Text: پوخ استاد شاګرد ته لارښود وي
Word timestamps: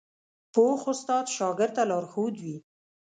پوخ 0.53 0.81
استاد 0.93 1.25
شاګرد 1.35 1.71
ته 1.75 1.83
لارښود 1.89 2.35
وي 2.43 2.57